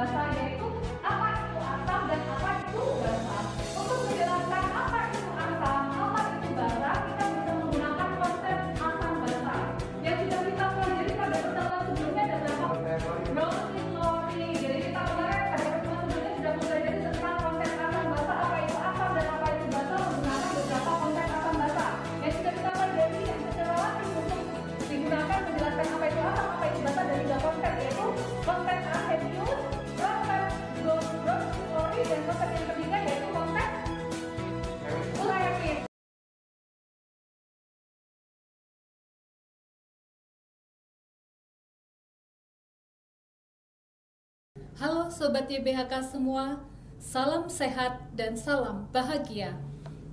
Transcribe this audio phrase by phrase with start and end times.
[0.00, 0.49] Halo
[45.10, 46.62] Sobat YBHK semua,
[47.02, 49.58] salam sehat dan salam bahagia.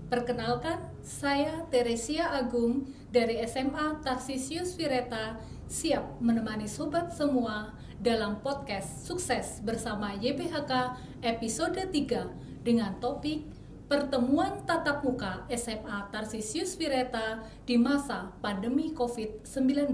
[0.09, 5.37] Perkenalkan, saya Teresia Agung dari SMA Tarsisius Vireta
[5.69, 13.45] siap menemani sobat semua dalam podcast Sukses bersama YBHK episode 3 dengan topik
[13.85, 19.93] Pertemuan tatap muka SMA Tarsisius Vireta di masa pandemi COVID-19.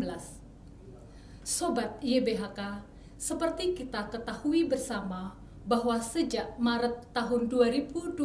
[1.43, 2.92] Sobat YBHK,
[3.23, 5.31] seperti kita ketahui bersama
[5.63, 8.19] bahwa sejak Maret tahun 2020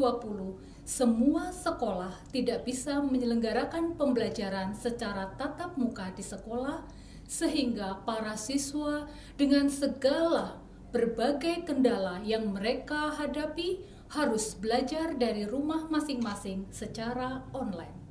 [0.83, 6.83] semua sekolah tidak bisa menyelenggarakan pembelajaran secara tatap muka di sekolah
[7.31, 9.06] sehingga para siswa
[9.39, 10.59] dengan segala
[10.91, 13.79] berbagai kendala yang mereka hadapi
[14.11, 18.07] harus belajar dari rumah masing-masing secara online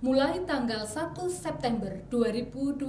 [0.00, 2.88] mulai tanggal 1 September 2021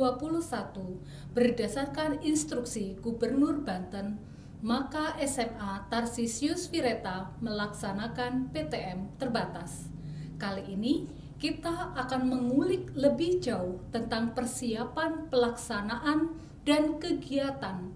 [1.36, 4.16] berdasarkan instruksi Gubernur Banten,
[4.64, 9.92] maka SMA Tarsisius Vireta melaksanakan PTM terbatas.
[10.40, 16.32] Kali ini kita akan mengulik lebih jauh tentang persiapan pelaksanaan
[16.64, 17.92] dan kegiatan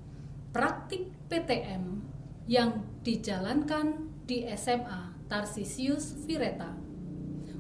[0.52, 2.04] praktik PTM
[2.52, 6.85] yang dijalankan di SMA Tarsisius Vireta.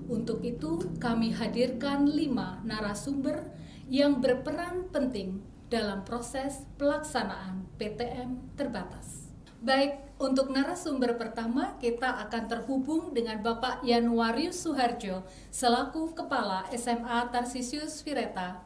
[0.06, 3.50] Untuk itu, kami hadirkan lima narasumber
[3.90, 9.34] yang berperan penting dalam proses pelaksanaan PTM terbatas.
[9.66, 18.06] Baik, untuk narasumber pertama kita akan terhubung dengan Bapak Yanuarius Suharjo selaku Kepala SMA Tarsisius
[18.06, 18.62] Vireta.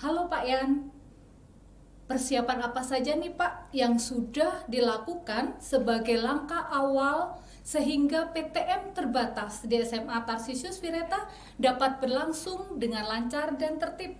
[0.00, 0.70] Halo Pak Yan.
[2.08, 7.36] persiapan apa saja nih Pak yang sudah dilakukan sebagai langkah awal
[7.68, 11.28] sehingga PTM terbatas di SMA Tarsisius Vireta
[11.60, 14.16] dapat berlangsung dengan lancar dan tertib.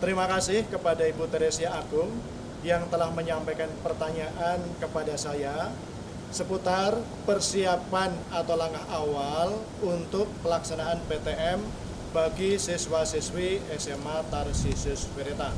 [0.00, 2.08] Terima kasih kepada Ibu Teresia Agung
[2.64, 5.68] yang telah menyampaikan pertanyaan kepada saya
[6.32, 6.96] seputar
[7.28, 11.60] persiapan atau langkah awal untuk pelaksanaan PTM
[12.16, 15.52] bagi siswa-siswi SMA Tarsisius Vireta.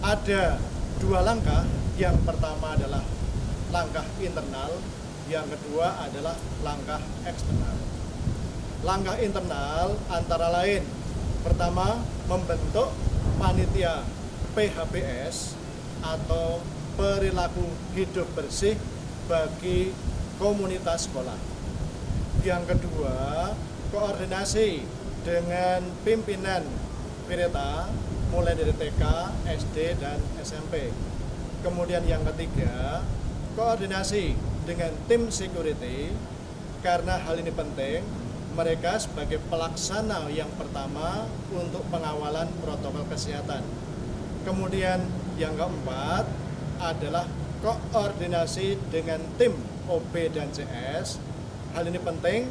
[0.00, 0.56] Ada
[0.96, 1.68] dua langkah,
[2.00, 3.04] yang pertama adalah
[3.68, 4.72] langkah internal
[5.28, 7.76] yang kedua adalah langkah eksternal.
[8.84, 10.84] Langkah internal antara lain
[11.40, 12.92] pertama membentuk
[13.40, 14.04] panitia
[14.52, 15.56] PHBS
[16.04, 16.60] atau
[16.94, 17.64] perilaku
[17.96, 18.76] hidup bersih
[19.24, 19.96] bagi
[20.36, 21.36] komunitas sekolah.
[22.44, 23.50] Yang kedua,
[23.88, 24.84] koordinasi
[25.24, 26.60] dengan pimpinan
[27.24, 27.88] Vireta
[28.28, 29.02] mulai dari TK,
[29.48, 30.92] SD, dan SMP.
[31.64, 33.00] Kemudian yang ketiga,
[33.56, 36.12] koordinasi dengan tim security
[36.84, 38.04] karena hal ini penting
[38.54, 43.64] mereka sebagai pelaksana yang pertama untuk pengawalan protokol kesehatan.
[44.46, 45.02] Kemudian
[45.40, 46.28] yang keempat
[46.78, 47.26] adalah
[47.64, 49.56] koordinasi dengan tim
[49.90, 51.18] OB dan CS.
[51.74, 52.46] Hal ini penting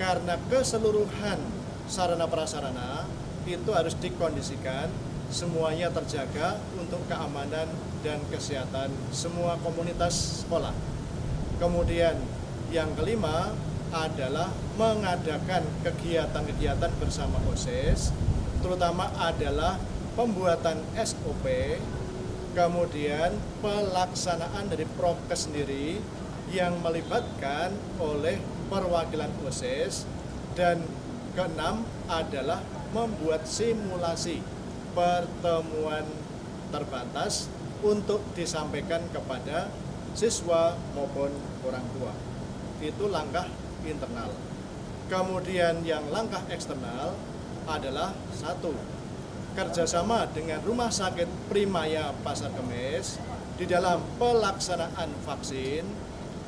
[0.00, 1.38] karena keseluruhan
[1.86, 3.06] sarana prasarana
[3.46, 4.90] itu harus dikondisikan
[5.28, 7.68] semuanya terjaga untuk keamanan
[8.00, 10.97] dan kesehatan semua komunitas sekolah.
[11.58, 12.14] Kemudian
[12.70, 13.50] yang kelima
[13.90, 18.14] adalah mengadakan kegiatan-kegiatan bersama OSIS,
[18.62, 19.80] terutama adalah
[20.14, 21.44] pembuatan SOP,
[22.54, 25.98] kemudian pelaksanaan dari prokes sendiri
[26.54, 28.38] yang melibatkan oleh
[28.70, 30.04] perwakilan OSIS,
[30.54, 30.84] dan
[31.34, 32.62] keenam adalah
[32.94, 34.42] membuat simulasi
[34.92, 36.04] pertemuan
[36.68, 37.48] terbatas
[37.80, 39.70] untuk disampaikan kepada
[40.18, 41.30] siswa maupun
[41.62, 42.10] orang tua.
[42.82, 43.46] Itu langkah
[43.86, 44.34] internal.
[45.06, 47.14] Kemudian yang langkah eksternal
[47.70, 48.74] adalah satu,
[49.54, 53.22] kerjasama dengan Rumah Sakit Primaya Pasar Kemis
[53.54, 55.86] di dalam pelaksanaan vaksin,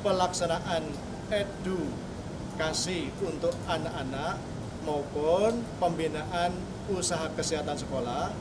[0.03, 0.83] pelaksanaan
[1.31, 4.35] edukasi untuk anak-anak
[4.83, 6.51] maupun pembinaan
[6.91, 8.35] usaha kesehatan sekolah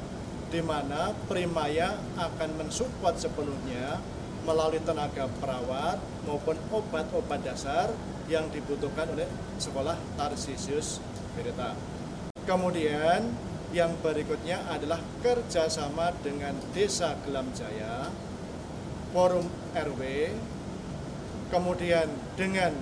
[0.50, 4.02] di mana Primaya akan mensupport sepenuhnya
[4.44, 7.92] melalui tenaga perawat maupun obat-obat dasar
[8.30, 9.26] yang dibutuhkan oleh
[9.58, 11.02] sekolah Tarsisius
[11.34, 11.74] Berita.
[12.46, 13.30] Kemudian
[13.70, 18.10] yang berikutnya adalah kerjasama dengan Desa Gelam Jaya,
[19.14, 20.02] Forum RW,
[21.50, 22.74] kemudian dengan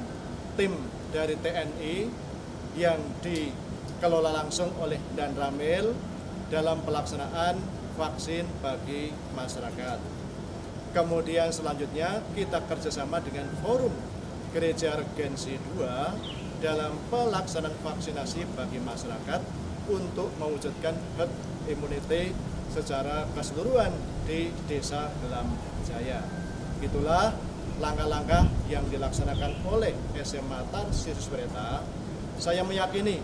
[0.57, 0.73] tim
[1.13, 1.97] dari TNI
[2.77, 5.93] yang dikelola langsung oleh Dan Ramil
[6.49, 7.61] dalam pelaksanaan
[7.97, 10.28] vaksin bagi masyarakat.
[10.89, 13.93] Kemudian selanjutnya kita kerjasama dengan forum
[14.57, 19.41] Gereja Regensi 2 dalam pelaksanaan vaksinasi bagi masyarakat
[19.93, 21.33] untuk mewujudkan herd
[21.69, 22.33] immunity
[22.73, 23.93] secara keseluruhan
[24.25, 25.53] di Desa Gelam
[25.85, 26.25] Jaya.
[26.81, 27.37] Itulah
[27.79, 31.85] langkah-langkah yang dilaksanakan oleh SMA Tarsius Bereta.
[32.41, 33.23] Saya meyakini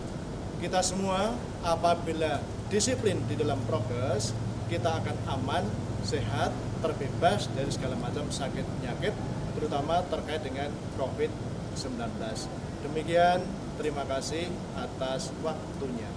[0.63, 2.39] kita semua apabila
[2.71, 4.31] disiplin di dalam progres,
[4.71, 5.63] kita akan aman,
[6.05, 6.53] sehat,
[6.85, 9.17] terbebas dari segala macam sakit penyakit,
[9.57, 10.69] terutama terkait dengan
[11.01, 11.97] COVID-19.
[12.85, 13.41] Demikian,
[13.81, 14.45] terima kasih
[14.77, 16.07] atas waktunya.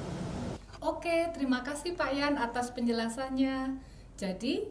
[0.85, 3.81] Oke, terima kasih Pak Yan atas penjelasannya.
[4.21, 4.69] Jadi,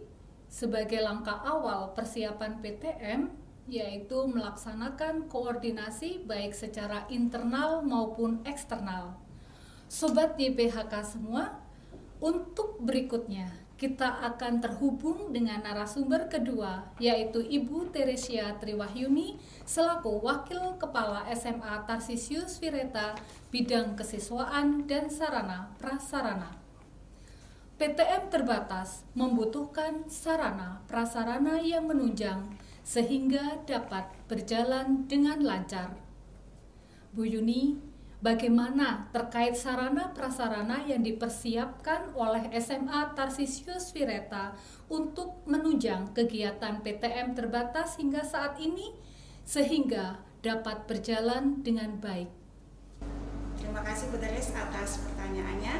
[0.47, 3.33] sebagai langkah awal persiapan PTM,
[3.67, 9.19] yaitu melaksanakan koordinasi baik secara internal maupun eksternal.
[9.91, 11.59] Sobat YPHK semua,
[12.23, 19.37] untuk berikutnya kita akan terhubung dengan narasumber kedua, yaitu Ibu Teresia Triwahyuni
[19.69, 23.13] selaku Wakil Kepala SMA Tarsisius Vireta
[23.53, 26.67] Bidang Kesiswaan dan Sarana Prasarana.
[27.77, 32.49] PTM terbatas membutuhkan sarana prasarana yang menunjang
[32.81, 35.93] sehingga dapat berjalan dengan lancar.
[37.13, 37.77] Bu Yuni
[38.17, 44.57] Bagaimana terkait sarana prasarana yang dipersiapkan oleh SMA Tarsisius Vireta
[44.89, 48.97] untuk menunjang kegiatan PTM terbatas hingga saat ini
[49.45, 52.25] sehingga dapat berjalan dengan baik?
[53.61, 55.77] Terima kasih Bu Teres atas pertanyaannya.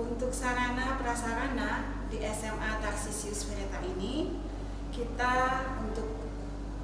[0.00, 4.32] Untuk sarana prasarana di SMA Tarsisius Vireta ini
[4.96, 6.24] kita untuk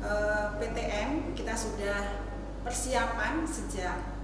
[0.04, 2.28] eh, PTM kita sudah
[2.60, 4.15] persiapan sejak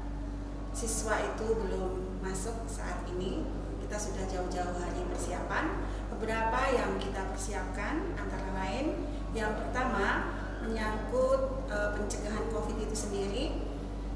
[0.73, 3.45] siswa itu belum masuk saat ini.
[3.85, 5.85] Kita sudah jauh-jauh hari persiapan.
[6.09, 9.05] Beberapa yang kita persiapkan antara lain
[9.37, 10.33] yang pertama
[10.64, 13.45] menyangkut e, pencegahan COVID itu sendiri.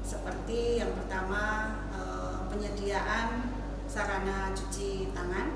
[0.01, 2.01] Seperti yang pertama e,
[2.49, 3.53] penyediaan
[3.85, 5.53] sarana cuci tangan.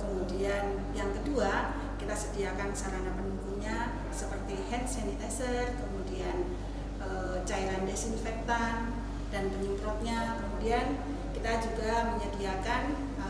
[0.00, 6.56] Kemudian yang kedua kita sediakan sarana pendukungnya seperti hand sanitizer kemudian
[7.02, 7.08] e,
[7.42, 9.05] cairan desinfektan
[9.36, 10.40] dan penyemprotnya.
[10.40, 11.04] Kemudian
[11.36, 12.82] kita juga menyediakan
[13.20, 13.28] e,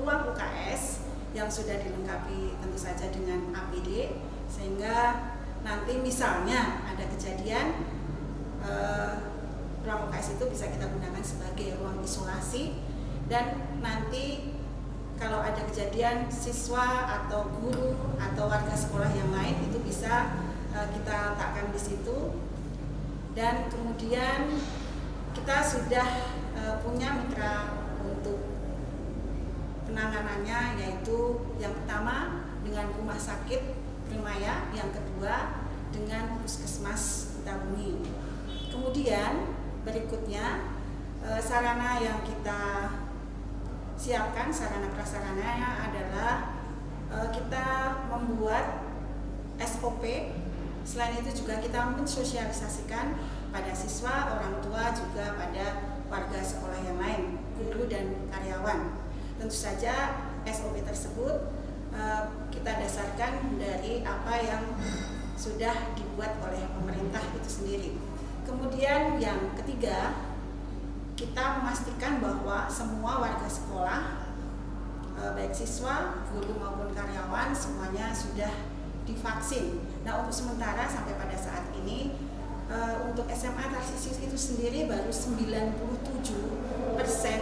[0.00, 1.04] ruang UKS
[1.36, 4.16] yang sudah dilengkapi tentu saja dengan APD
[4.48, 5.32] sehingga
[5.64, 7.86] nanti misalnya ada kejadian
[8.60, 9.14] eh,
[9.82, 12.76] ruang UKS itu bisa kita gunakan sebagai ruang isolasi.
[13.30, 14.52] Dan nanti
[15.16, 20.36] kalau ada kejadian siswa atau guru atau warga sekolah yang lain itu bisa
[20.76, 22.36] eh, kita letakkan di situ.
[23.32, 24.60] Dan kemudian
[25.32, 26.08] kita sudah
[26.54, 27.72] eh, punya mitra
[28.04, 28.52] untuk
[29.88, 38.04] penanganannya yaitu yang pertama dengan rumah sakit Primaya, yang kedua dengan puskesmas Kutabumi.
[38.68, 39.56] Kemudian
[39.88, 40.68] berikutnya
[41.24, 42.92] eh, sarana yang kita
[43.96, 46.32] siapkan sarana prasarana adalah
[47.08, 47.66] eh, kita
[48.12, 48.84] membuat
[49.56, 50.04] SOP.
[50.82, 53.14] Selain itu juga kita mensosialisasikan
[53.52, 55.66] pada siswa, orang tua juga pada
[56.08, 57.22] warga sekolah yang lain,
[57.60, 58.96] guru dan karyawan.
[59.36, 60.16] Tentu saja
[60.48, 64.64] SOP tersebut Eh, kita dasarkan dari apa yang
[65.36, 67.90] sudah dibuat oleh pemerintah itu sendiri.
[68.48, 70.16] Kemudian yang ketiga,
[71.12, 74.24] kita memastikan bahwa semua warga sekolah,
[75.20, 78.72] eh, baik siswa, guru maupun karyawan, semuanya sudah
[79.04, 79.84] divaksin.
[80.08, 82.16] Nah untuk sementara sampai pada saat ini
[82.72, 87.40] eh, untuk SMA Tarsisius itu sendiri baru 97 persen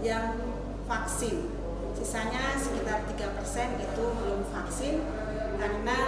[0.00, 0.40] yang
[0.88, 1.60] vaksin
[2.00, 5.04] sisanya sekitar 3% itu belum vaksin
[5.60, 5.98] karena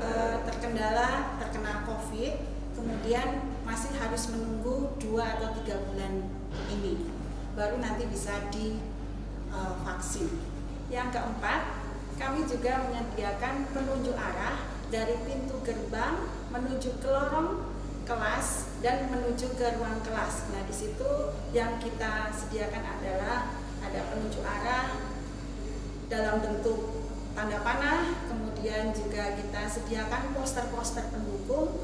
[0.00, 0.08] e,
[0.48, 2.32] terkendala terkena COVID
[2.72, 6.12] kemudian masih harus menunggu 2 atau 3 bulan
[6.72, 7.04] ini
[7.54, 10.26] baru nanti bisa divaksin.
[10.32, 10.52] E,
[10.92, 11.60] Yang keempat,
[12.20, 14.58] kami juga menyediakan penunjuk arah
[14.92, 17.73] dari pintu gerbang menuju ke lorong
[18.04, 20.48] kelas dan menuju ke ruang kelas.
[20.52, 21.10] Nah, di situ
[21.56, 24.96] yang kita sediakan adalah ada penunjuk arah
[26.08, 31.82] dalam bentuk tanda panah, kemudian juga kita sediakan poster-poster pendukung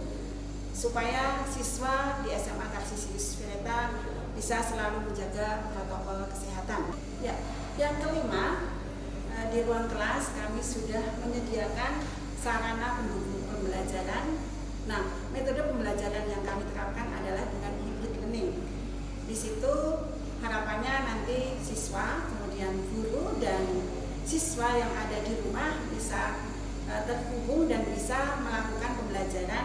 [0.71, 3.91] supaya siswa di SMA Tarsisius Vireta
[4.33, 6.95] bisa selalu menjaga protokol kesehatan.
[7.21, 7.37] Ya,
[7.77, 8.71] yang kelima
[9.35, 12.00] eh, di ruang kelas kami sudah menyediakan
[12.41, 14.50] sarana pendukung pembelajaran.
[14.90, 18.50] Nah, metode pembelajaran yang kami terapkan adalah dengan hybrid learning.
[19.23, 19.75] Di situ
[20.42, 23.87] harapannya nanti siswa, kemudian guru dan
[24.26, 26.42] siswa yang ada di rumah bisa
[26.90, 29.64] uh, terhubung dan bisa melakukan pembelajaran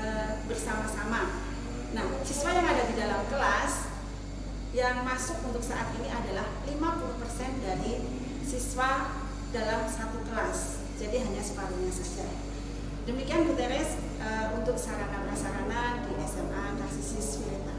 [0.00, 1.44] uh, bersama-sama.
[1.92, 4.00] Nah, siswa yang ada di dalam kelas
[4.72, 8.00] yang masuk untuk saat ini adalah 50% dari
[8.48, 9.12] siswa
[9.52, 10.88] dalam satu kelas.
[10.96, 12.47] Jadi hanya separuhnya saja.
[13.08, 17.76] Demikian Bu Teres uh, untuk sarana prasarana di SMA Narsisis Wireta.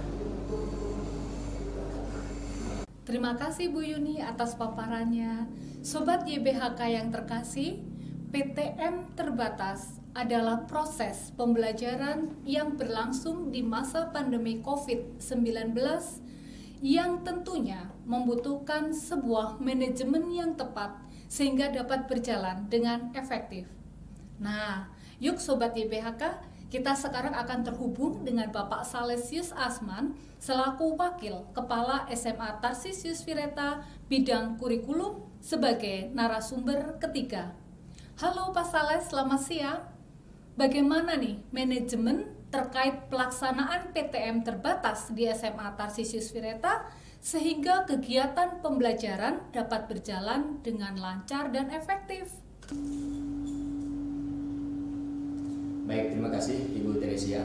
[3.05, 5.45] Terima kasih Bu Yuni atas paparannya.
[5.86, 7.77] Sobat YBHK yang terkasih,
[8.33, 15.77] PTM terbatas adalah proses pembelajaran yang berlangsung di masa pandemi COVID-19
[16.81, 20.98] yang tentunya membutuhkan sebuah manajemen yang tepat
[21.29, 23.69] sehingga dapat berjalan dengan efektif.
[24.41, 26.23] Nah, yuk Sobat YBHK,
[26.71, 34.55] kita sekarang akan terhubung dengan Bapak Salesius Asman selaku Wakil Kepala SMA Tarsisius Vireta bidang
[34.55, 37.51] kurikulum sebagai narasumber ketiga.
[38.19, 39.81] Halo Pak Saleh, selamat siang.
[40.55, 46.88] Bagaimana nih manajemen terkait pelaksanaan PTM terbatas di SMA Tarsisius Vireta
[47.19, 52.31] sehingga kegiatan pembelajaran dapat berjalan dengan lancar dan efektif?
[55.89, 57.41] Baik, terima kasih Ibu Teresia.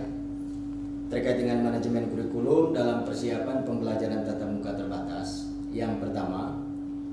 [1.09, 6.61] Terkait dengan manajemen kurikulum dalam persiapan pembelajaran tatap muka terbatas, yang pertama,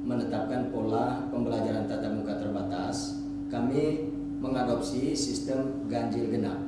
[0.04, 4.12] menetapkan pola pembelajaran tatap muka terbatas, kami
[4.44, 6.68] mengadopsi sistem ganjil genap.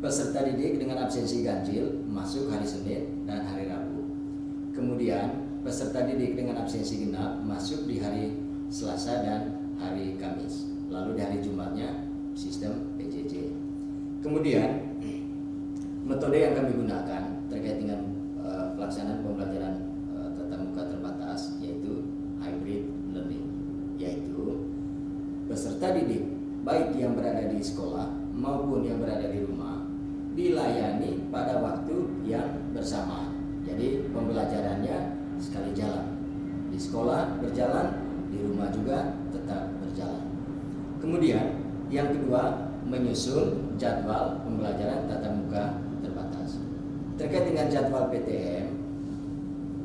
[0.00, 4.16] Peserta didik dengan absensi ganjil masuk hari Senin dan hari Rabu.
[4.72, 8.32] Kemudian peserta didik dengan absensi genap masuk di hari
[8.72, 10.72] Selasa dan hari Kamis.
[10.88, 13.59] Lalu di hari Jumatnya sistem PJJ.
[14.20, 15.00] Kemudian
[16.04, 18.04] metode yang kami gunakan terkait dengan
[18.44, 19.74] uh, pelaksanaan pembelajaran
[20.12, 22.04] uh, tatap muka terbatas yaitu
[22.36, 22.84] hybrid
[23.16, 23.48] learning
[23.96, 24.68] yaitu
[25.48, 26.28] peserta didik
[26.60, 29.88] baik yang berada di sekolah maupun yang berada di rumah
[30.36, 33.34] dilayani pada waktu yang bersamaan.
[33.66, 34.96] Jadi pembelajarannya
[35.40, 36.16] sekali jalan.
[36.70, 37.98] Di sekolah berjalan,
[38.30, 40.22] di rumah juga tetap berjalan.
[41.02, 45.64] Kemudian yang kedua menyusun jadwal pembelajaran tatap muka
[46.02, 46.58] terbatas.
[47.14, 48.66] Terkait dengan jadwal PTM,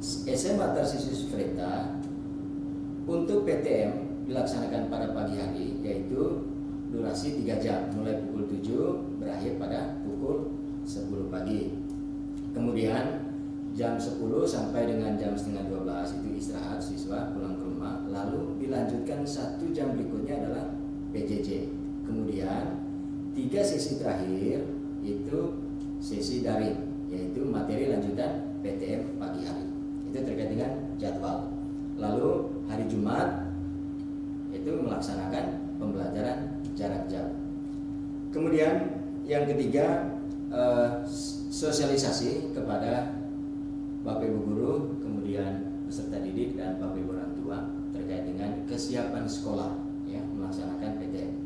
[0.02, 2.02] SMA Tarsius Freta
[3.06, 6.50] untuk PTM dilaksanakan pada pagi hari yaitu
[6.90, 11.78] durasi 3 jam mulai pukul 7 berakhir pada pukul 10 pagi.
[12.54, 13.26] Kemudian
[13.76, 19.28] jam 10 sampai dengan jam setengah 12 itu istirahat siswa pulang ke rumah lalu dilanjutkan
[19.28, 20.66] satu jam berikutnya adalah
[21.12, 21.70] PJJ.
[22.06, 22.85] Kemudian
[23.36, 24.64] tiga sesi terakhir
[25.04, 25.40] itu
[26.00, 26.80] sesi daring
[27.12, 29.68] yaitu materi lanjutan PTM pagi hari.
[30.10, 31.52] Itu terkait dengan jadwal.
[32.00, 33.52] Lalu hari Jumat
[34.56, 37.36] itu melaksanakan pembelajaran jarak jauh.
[38.32, 40.16] Kemudian yang ketiga
[40.50, 40.90] eh,
[41.52, 43.16] sosialisasi kepada
[44.04, 47.58] Bapak Ibu guru, kemudian peserta didik dan Bapak Ibu orang tua
[47.96, 49.72] terkait dengan kesiapan sekolah
[50.10, 51.45] ya melaksanakan PTM.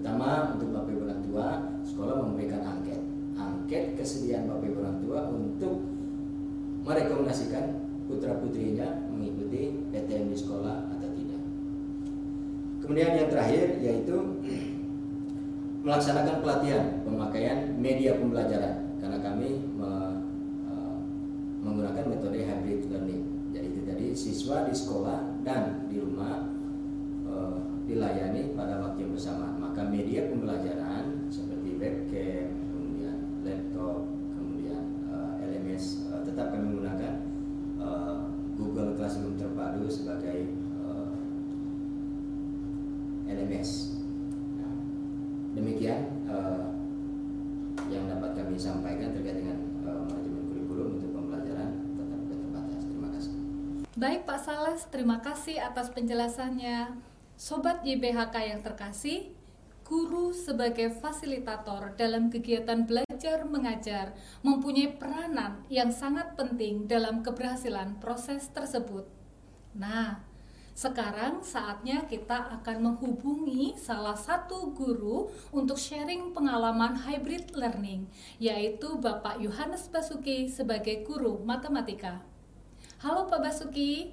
[0.00, 1.46] Terutama untuk Bapak Ibu orang tua,
[1.84, 3.04] sekolah memberikan angket.
[3.36, 5.84] Angket kesediaan Bapak Ibu orang tua untuk
[6.88, 11.44] merekomendasikan putra putrinya mengikuti PTM di sekolah atau tidak.
[12.80, 14.40] Kemudian yang terakhir yaitu
[15.84, 20.16] melaksanakan pelatihan pemakaian media pembelajaran karena kami me,
[20.64, 20.72] e,
[21.60, 23.28] menggunakan metode hybrid learning.
[23.52, 26.48] Jadi itu tadi siswa di sekolah dan di rumah
[27.28, 29.50] e, dilayani pada waktu yang bersama.
[29.58, 34.06] Maka media pembelajaran seperti webcam, kemudian laptop,
[34.38, 37.14] kemudian e, LMS e, tetap kami menggunakan
[37.82, 37.88] e,
[38.54, 40.90] Google Classroom terpadu sebagai e,
[43.26, 43.98] LMS.
[44.58, 44.74] Nah,
[45.54, 46.74] demikian uh,
[47.86, 52.82] yang dapat kami sampaikan terkait dengan uh, manajemen kurikulum untuk pembelajaran muka terbatas.
[52.90, 53.32] Terima kasih.
[53.94, 57.09] Baik Pak Sales, terima kasih atas penjelasannya.
[57.40, 59.32] Sobat YBHK yang terkasih,
[59.88, 64.12] guru sebagai fasilitator dalam kegiatan belajar mengajar
[64.44, 69.08] mempunyai peranan yang sangat penting dalam keberhasilan proses tersebut.
[69.72, 70.20] Nah,
[70.76, 78.04] sekarang saatnya kita akan menghubungi salah satu guru untuk sharing pengalaman hybrid learning,
[78.36, 82.20] yaitu Bapak Yohanes Basuki sebagai guru matematika.
[83.00, 84.12] Halo Pak Basuki,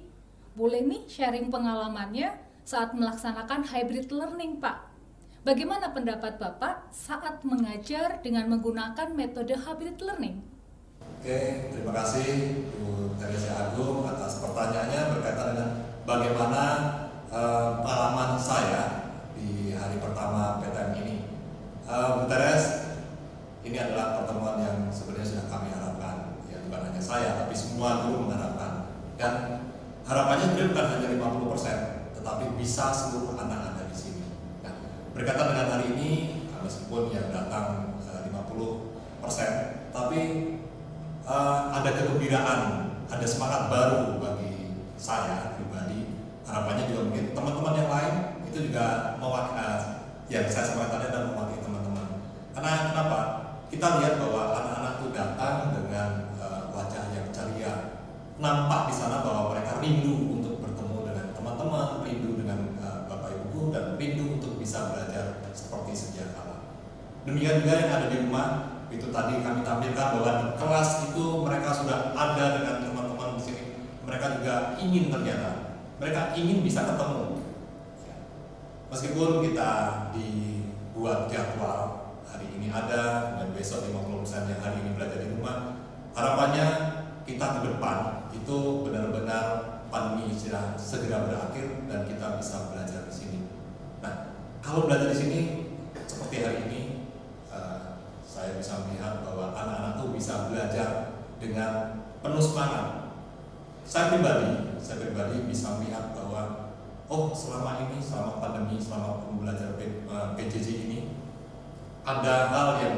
[0.56, 4.92] boleh nih sharing pengalamannya saat melaksanakan hybrid learning Pak?
[5.40, 10.44] Bagaimana pendapat Bapak saat mengajar dengan menggunakan metode hybrid learning?
[11.00, 15.70] Oke, terima kasih Bu Teresa Agung atas pertanyaannya berkaitan dengan
[16.04, 16.62] bagaimana
[17.32, 20.77] eh, pengalaman saya di hari pertama PTM
[67.28, 68.48] Demikian juga yang ada di rumah
[68.88, 73.64] itu tadi kami tampilkan bahwa di kelas itu mereka sudah ada dengan teman-teman di sini.
[74.08, 77.44] Mereka juga ingin ternyata, mereka ingin bisa ketemu.
[78.88, 79.70] Meskipun kita
[80.16, 85.84] dibuat jadwal hari ini ada dan besok 50% yang hari ini belajar di rumah,
[86.16, 86.66] harapannya
[87.28, 89.44] kita ke depan itu benar-benar
[89.92, 93.38] pandemi sudah segera berakhir dan kita bisa belajar di sini.
[94.00, 94.32] Nah,
[94.64, 95.40] kalau belajar di sini
[96.08, 96.77] seperti hari ini
[98.48, 103.12] saya bisa melihat bahwa anak-anak tuh bisa belajar dengan penuh semangat.
[103.84, 106.72] Saya pribadi, saya pribadi bisa melihat bahwa
[107.12, 110.98] oh selama ini, selama pandemi, selama pembelajaran P- eh, PJJ ini
[112.08, 112.96] ada hal yang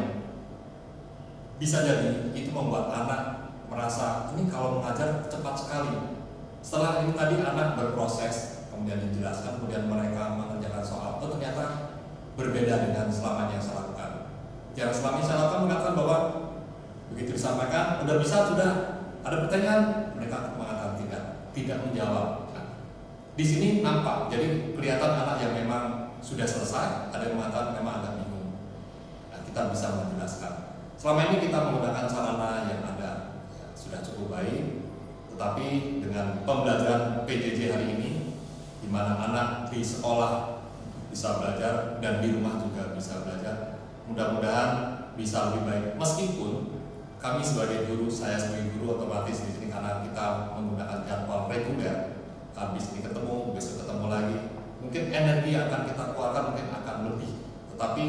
[1.58, 6.14] bisa jadi itu membuat anak merasa ini kalau mengajar cepat sekali.
[6.62, 11.98] Setelah ini tadi anak berproses, kemudian dijelaskan, kemudian mereka mengerjakan soal, oh ternyata
[12.38, 13.50] berbeda dengan selama
[14.76, 16.18] ini saya lakukan mengatakan bahwa
[17.10, 18.70] begitu disampaikan, udah bisa sudah
[19.20, 22.28] ada pertanyaan, mereka mengatakan tidak, tidak menjawab.
[23.34, 25.84] Di sini nampak, jadi kelihatan anak yang memang
[26.20, 28.60] sudah selesai, ada yang mengatakan memang agak bingung.
[29.32, 30.52] Nah, kita bisa menjelaskan.
[31.00, 34.84] Selama ini kita menggunakan sarana yang ada ya, sudah cukup baik,
[35.32, 35.66] tetapi
[36.04, 38.10] dengan pembelajaran PJJ hari ini,
[38.84, 40.60] di mana anak di sekolah
[41.08, 43.69] bisa belajar dan di rumah juga bisa belajar,
[44.10, 44.70] mudah-mudahan
[45.14, 45.86] bisa lebih baik.
[45.94, 46.82] Meskipun
[47.22, 52.18] kami sebagai guru, saya sebagai guru otomatis di sini karena kita menggunakan jadwal reguler,
[52.56, 54.38] habis ini ketemu, besok ketemu lagi,
[54.82, 57.32] mungkin energi yang akan kita keluarkan mungkin akan lebih,
[57.76, 58.04] tetapi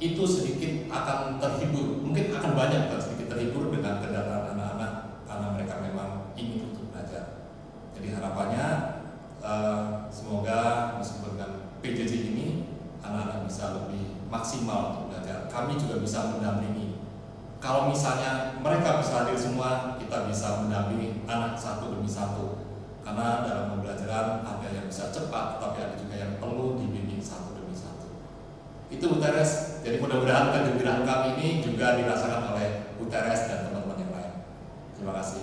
[0.00, 4.92] itu sedikit akan terhibur, mungkin akan banyak kan sedikit terhibur dengan kendaraan anak-anak
[5.28, 7.52] karena mereka memang ingin untuk belajar.
[7.92, 8.66] Jadi harapannya
[9.44, 11.52] uh, semoga meskipun dengan
[11.84, 12.48] PJJ ini
[13.04, 15.50] anak-anak bisa lebih maksimal untuk belajar.
[15.50, 17.00] Kami bisa mendampingi.
[17.60, 22.64] Kalau misalnya mereka bisa hadir semua, kita bisa mendampingi anak satu demi satu.
[23.04, 27.76] Karena dalam pembelajaran ada yang bisa cepat, tapi ada juga yang perlu dibimbing satu demi
[27.76, 28.08] satu.
[28.88, 29.80] Itu Bu Teres.
[29.84, 34.32] Jadi mudah-mudahan kegembiraan kami ini juga dirasakan oleh Bu Teres dan teman-teman yang lain.
[34.96, 35.42] Terima kasih.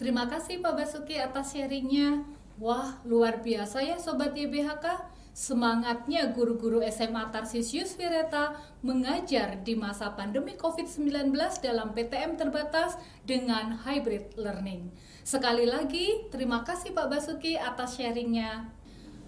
[0.00, 2.24] Terima kasih Pak Basuki atas sharingnya.
[2.60, 4.84] Wah, luar biasa ya Sobat YBHK.
[5.32, 8.52] Semangatnya guru-guru SMA Tarsisius Vireta
[8.84, 11.32] mengajar di masa pandemi COVID-19
[11.64, 14.92] dalam PTM terbatas dengan hybrid learning.
[15.24, 18.76] Sekali lagi, terima kasih Pak Basuki atas sharingnya.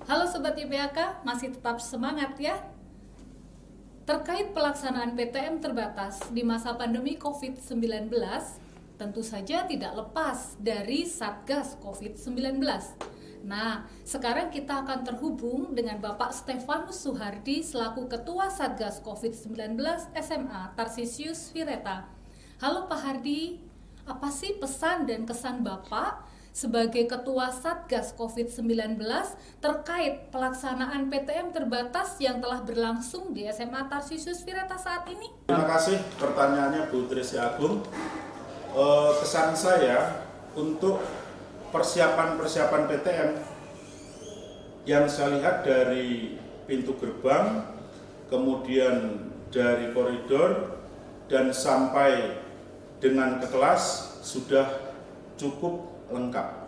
[0.04, 2.60] Halo Sobat YBHK, masih tetap semangat ya?
[4.04, 8.12] Terkait pelaksanaan PTM terbatas di masa pandemi COVID-19,
[9.00, 12.60] tentu saja tidak lepas dari Satgas COVID-19
[13.44, 19.76] Nah, sekarang kita akan terhubung dengan Bapak Stefanus Suhardi selaku Ketua Satgas COVID-19
[20.16, 22.08] SMA Tarsisius Vireta.
[22.64, 23.60] Halo Pak Hardi,
[24.08, 26.24] apa sih pesan dan kesan Bapak
[26.56, 28.96] sebagai Ketua Satgas COVID-19
[29.60, 35.28] terkait pelaksanaan PTM terbatas yang telah berlangsung di SMA Tarsisius Vireta saat ini?
[35.52, 37.84] Terima kasih pertanyaannya Bu Trisi Agung.
[38.72, 40.24] Eh, kesan saya
[40.56, 41.23] untuk
[41.74, 43.30] persiapan-persiapan PTM
[44.86, 46.38] yang saya lihat dari
[46.70, 47.66] pintu gerbang,
[48.30, 50.78] kemudian dari koridor,
[51.26, 52.38] dan sampai
[53.02, 54.94] dengan ke kelas sudah
[55.34, 56.62] cukup lengkap.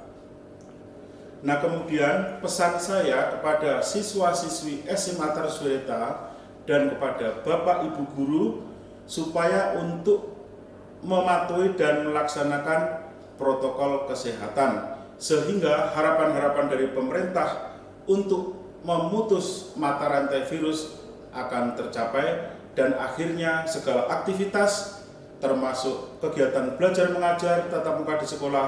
[1.47, 6.35] Nah kemudian pesan saya kepada siswa-siswi SMA Tarsweta
[6.67, 8.47] dan kepada Bapak Ibu Guru
[9.07, 10.35] supaya untuk
[11.05, 21.01] mematuhi dan melaksanakan protokol kesehatan sehingga harapan-harapan dari pemerintah untuk memutus mata rantai virus
[21.35, 25.03] akan tercapai dan akhirnya segala aktivitas
[25.41, 28.67] termasuk kegiatan belajar mengajar tatap muka di sekolah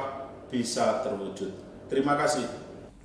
[0.53, 1.53] bisa terwujud.
[1.89, 2.45] Terima kasih.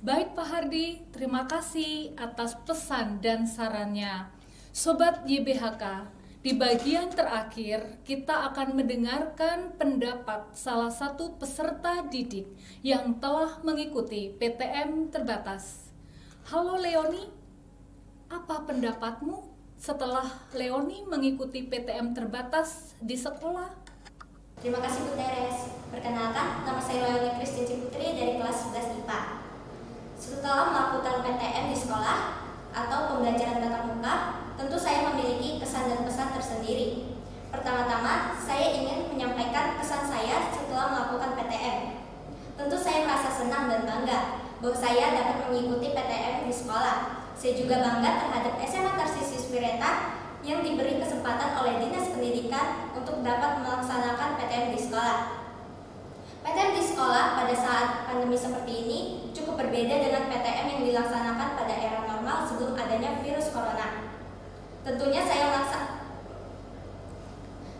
[0.04, 4.28] Baik Pak Hardi, terima kasih atas pesan dan sarannya.
[4.68, 6.12] Sobat YBHK,
[6.44, 12.44] di bagian terakhir, kita akan mendengarkan pendapat salah satu peserta didik
[12.84, 15.88] yang telah mengikuti PTM terbatas.
[16.52, 17.32] Halo Leoni,
[18.28, 23.72] apa pendapatmu setelah Leoni mengikuti PTM terbatas di sekolah?
[24.60, 25.72] Terima kasih Bu Teres.
[25.88, 29.20] Perkenalkan, nama saya Leoni Kristi Putri dari kelas 11 IPA.
[30.20, 32.36] Setelah melakukan PTM di sekolah
[32.76, 34.14] atau pembelajaran tatap muka,
[34.54, 37.18] tentu saya memiliki kesan dan pesan tersendiri.
[37.50, 41.78] Pertama-tama, saya ingin menyampaikan kesan saya setelah melakukan PTM.
[42.54, 47.26] Tentu saya merasa senang dan bangga bahwa saya dapat mengikuti PTM di sekolah.
[47.34, 53.58] Saya juga bangga terhadap SMA Tarsisius Wireta yang diberi kesempatan oleh Dinas Pendidikan untuk dapat
[53.58, 55.18] melaksanakan PTM di sekolah.
[56.44, 58.98] PTM di sekolah pada saat pandemi seperti ini
[59.32, 64.03] cukup berbeda dengan PTM yang dilaksanakan pada era normal sebelum adanya virus corona.
[64.84, 65.78] Tentunya saya merasa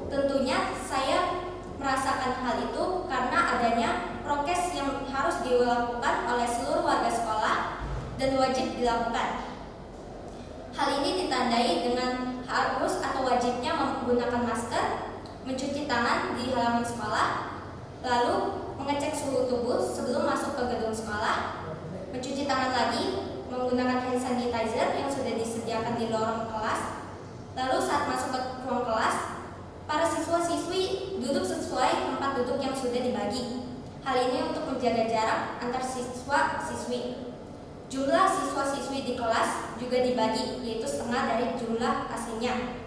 [0.08, 1.44] Tentunya saya
[1.76, 3.90] merasakan hal itu karena adanya
[4.24, 7.56] prokes yang harus dilakukan oleh seluruh warga sekolah
[8.16, 9.28] dan wajib dilakukan.
[10.74, 14.86] Hal ini ditandai dengan harus atau wajibnya menggunakan masker,
[15.44, 17.28] mencuci tangan di halaman sekolah,
[18.00, 18.34] lalu
[18.80, 21.64] mengecek suhu tubuh sebelum masuk ke gedung sekolah,
[22.12, 27.06] mencuci tangan lagi menggunakan hand sanitizer yang sudah disediakan di lorong kelas.
[27.54, 29.16] Lalu saat masuk ke ruang kelas,
[29.86, 33.62] para siswa-siswi duduk sesuai tempat duduk yang sudah dibagi.
[34.02, 37.30] Hal ini untuk menjaga jarak antar siswa-siswi.
[37.86, 42.82] Jumlah siswa-siswi di kelas juga dibagi, yaitu setengah dari jumlah aslinya.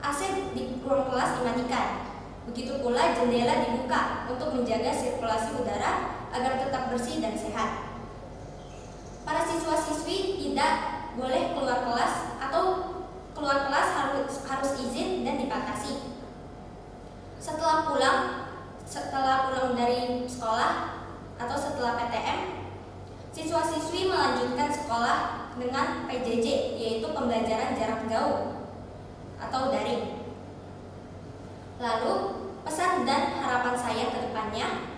[0.00, 0.20] AC
[0.56, 2.08] di ruang kelas dimatikan.
[2.48, 7.87] Begitu pula jendela dibuka untuk menjaga sirkulasi udara agar tetap bersih dan sehat.
[9.28, 10.72] Para siswa-siswi tidak
[11.12, 12.64] boleh keluar kelas atau
[13.36, 16.16] keluar kelas harus harus izin dan dibatasi.
[17.36, 18.20] Setelah pulang
[18.88, 21.04] setelah pulang dari sekolah
[21.36, 22.72] atau setelah PTM,
[23.36, 28.64] siswa-siswi melanjutkan sekolah dengan PJJ yaitu pembelajaran jarak jauh
[29.36, 30.24] atau daring.
[31.76, 32.14] Lalu,
[32.64, 34.88] pesan dan harapan saya ke depannya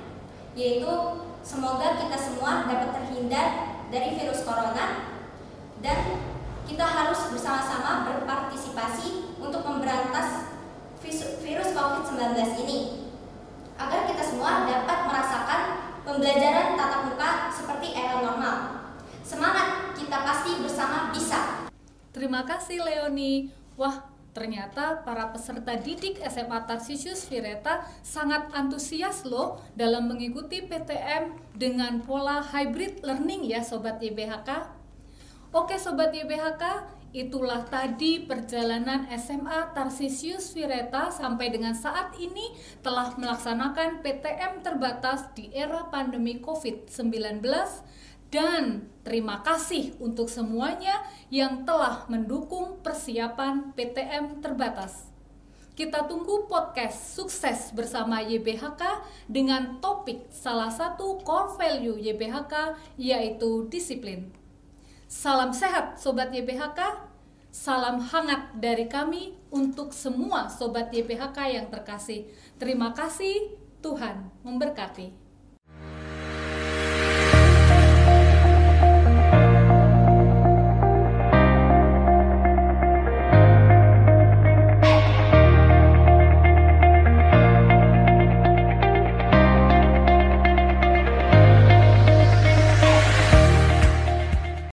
[0.54, 5.18] yaitu semoga kita semua dapat terhindar dari virus corona
[5.82, 5.98] dan
[6.64, 10.54] kita harus bersama-sama berpartisipasi untuk memberantas
[11.42, 12.78] virus COVID-19 ini
[13.74, 15.60] agar kita semua dapat merasakan
[16.06, 18.56] pembelajaran tatap muka seperti era normal.
[19.26, 21.66] Semangat, kita pasti bersama bisa.
[22.14, 23.50] Terima kasih Leoni.
[23.74, 31.98] Wah, Ternyata para peserta didik SMA Tarsisius Vireta sangat antusias loh dalam mengikuti PTM dengan
[32.06, 34.78] pola hybrid learning ya Sobat YBHK.
[35.50, 36.62] Oke Sobat YBHK,
[37.10, 42.54] itulah tadi perjalanan SMA Tarsisius Vireta sampai dengan saat ini
[42.86, 47.42] telah melaksanakan PTM terbatas di era pandemi COVID-19
[48.30, 51.02] dan terima kasih untuk semuanya
[51.34, 55.10] yang telah mendukung persiapan PTM terbatas.
[55.74, 64.30] Kita tunggu podcast sukses bersama YBHK dengan topik salah satu core value YBHK yaitu disiplin.
[65.10, 66.78] Salam sehat Sobat YBHK,
[67.50, 72.30] salam hangat dari kami untuk semua Sobat YBHK yang terkasih.
[72.62, 75.29] Terima kasih, Tuhan memberkati.